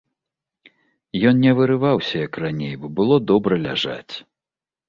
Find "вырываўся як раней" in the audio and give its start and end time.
1.59-2.73